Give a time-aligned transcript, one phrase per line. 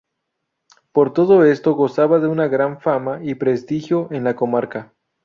[0.93, 4.95] Por todo esto gozaba de una gran fama y prestigio en la comarca.